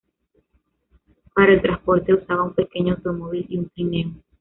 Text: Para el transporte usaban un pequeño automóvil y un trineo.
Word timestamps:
Para 1.35 1.53
el 1.53 1.61
transporte 1.61 2.15
usaban 2.15 2.47
un 2.47 2.53
pequeño 2.55 2.95
automóvil 2.95 3.45
y 3.49 3.57
un 3.59 3.69
trineo. 3.69 4.11